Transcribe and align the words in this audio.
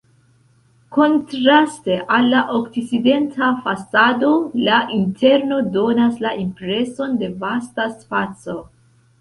Kontraste 0.95 1.97
al 2.15 2.25
la 2.31 2.39
okcidenta 2.61 3.49
fasado 3.67 4.31
la 4.69 4.81
interno 5.01 5.61
donas 5.77 6.19
la 6.27 6.35
impreson 6.47 7.17
de 7.23 7.31
vasta 7.45 7.91
spaco. 8.01 8.59